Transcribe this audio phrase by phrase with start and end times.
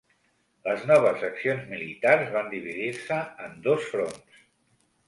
[0.67, 4.43] Les noves accions militars van dividir-se en dos fronts.